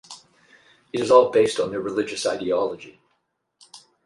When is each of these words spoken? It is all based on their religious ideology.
It 0.91 0.99
is 0.99 1.11
all 1.11 1.29
based 1.29 1.59
on 1.59 1.69
their 1.69 1.79
religious 1.79 2.25
ideology. 2.25 2.99